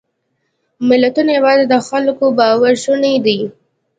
[0.89, 3.39] ملتونه یواځې د خلکو په باور شوني دي.